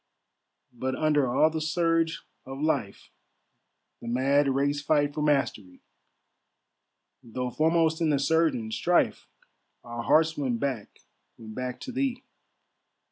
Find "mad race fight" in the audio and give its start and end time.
4.07-5.13